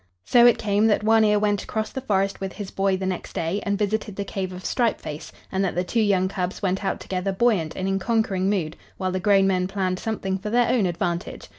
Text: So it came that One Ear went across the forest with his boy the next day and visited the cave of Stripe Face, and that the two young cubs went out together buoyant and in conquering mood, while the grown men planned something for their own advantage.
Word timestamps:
So 0.25 0.47
it 0.47 0.57
came 0.57 0.87
that 0.87 1.03
One 1.03 1.23
Ear 1.23 1.37
went 1.37 1.61
across 1.61 1.91
the 1.91 2.01
forest 2.01 2.41
with 2.41 2.53
his 2.53 2.71
boy 2.71 2.97
the 2.97 3.05
next 3.05 3.33
day 3.33 3.59
and 3.61 3.77
visited 3.77 4.15
the 4.15 4.25
cave 4.25 4.51
of 4.51 4.65
Stripe 4.65 4.99
Face, 4.99 5.31
and 5.51 5.63
that 5.63 5.75
the 5.75 5.83
two 5.83 6.01
young 6.01 6.27
cubs 6.27 6.59
went 6.59 6.83
out 6.83 6.99
together 6.99 7.31
buoyant 7.31 7.75
and 7.75 7.87
in 7.87 7.99
conquering 7.99 8.49
mood, 8.49 8.77
while 8.97 9.11
the 9.11 9.19
grown 9.19 9.45
men 9.45 9.67
planned 9.67 9.99
something 9.99 10.39
for 10.39 10.49
their 10.49 10.69
own 10.69 10.87
advantage. 10.87 11.49